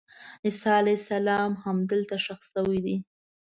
عیسی 0.45 0.69
علیه 0.81 0.97
السلام 1.01 1.51
همدلته 1.63 2.15
ښخ 2.25 2.41
شوی 2.51 2.79
دی. 2.85 2.97